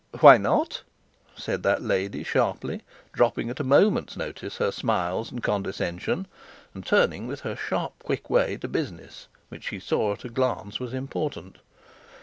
[0.19, 0.81] 'Why not?'
[1.35, 2.81] said the lady sharply,
[3.13, 6.25] dropping at a moment's notice her smiles and condescension,
[6.73, 10.79] and turning with her sharp quick way to business which she saw at a glance
[10.79, 11.59] was important.